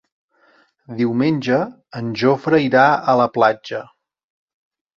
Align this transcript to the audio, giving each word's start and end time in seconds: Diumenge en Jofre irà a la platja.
Diumenge 1.01 1.59
en 2.01 2.09
Jofre 2.23 2.63
irà 2.71 2.89
a 3.15 3.17
la 3.23 3.31
platja. 3.39 3.87